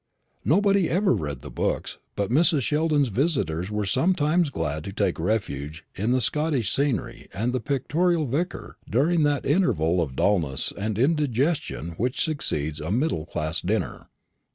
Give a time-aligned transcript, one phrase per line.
[0.43, 2.61] Nobody ever read the books; but Mrs.
[2.63, 8.25] Sheldon's visitors were sometimes glad to take refuge in the Scottish scenery and the pictorial
[8.25, 14.07] Vicar during that interval of dulness and indigestion which succeeds a middle class dinner.